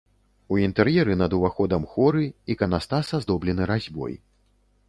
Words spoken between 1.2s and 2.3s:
над уваходам хоры,